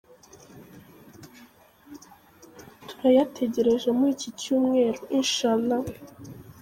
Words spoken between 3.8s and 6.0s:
muri iki cyumweru, insha Allah.